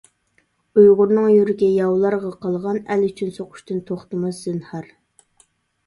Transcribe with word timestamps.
ئۇيغۇرنىڭ 0.79 1.27
يۈرىكى 1.33 1.69
ياۋلارغا 1.73 2.33
قالغان، 2.47 2.83
ئەل 2.89 3.07
ئۈچۈن 3.11 3.37
سوقۇشتىن 3.39 3.87
توختىماس 3.93 4.45
زىنھار! 4.49 4.93